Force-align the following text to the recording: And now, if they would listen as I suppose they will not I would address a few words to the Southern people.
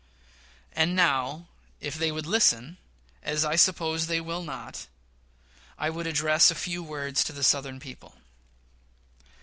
And 0.73 0.95
now, 0.95 1.45
if 1.79 1.93
they 1.93 2.11
would 2.11 2.25
listen 2.25 2.79
as 3.21 3.45
I 3.45 3.55
suppose 3.55 4.07
they 4.07 4.19
will 4.19 4.41
not 4.41 4.87
I 5.77 5.91
would 5.91 6.07
address 6.07 6.49
a 6.49 6.55
few 6.55 6.81
words 6.81 7.23
to 7.23 7.31
the 7.33 7.43
Southern 7.43 7.79
people. 7.79 8.15